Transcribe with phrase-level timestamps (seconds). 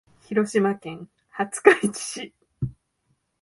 [0.23, 2.33] 広島県廿日市市